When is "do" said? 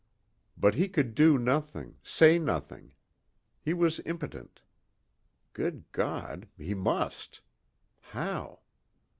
1.13-1.37